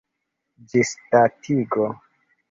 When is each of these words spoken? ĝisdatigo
ĝisdatigo 0.71 1.91